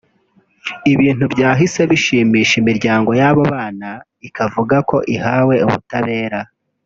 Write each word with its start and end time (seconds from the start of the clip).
ibintu 0.93 1.25
byahise 1.33 1.81
bishimisha 1.91 2.53
imiryango 2.61 3.11
yabo 3.21 3.41
bana 3.53 3.89
ikavuga 4.27 4.75
ko 4.89 4.97
ihawe 5.15 5.55
ubutabera 5.65 6.39